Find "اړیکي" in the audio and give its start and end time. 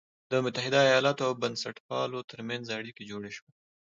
2.77-3.03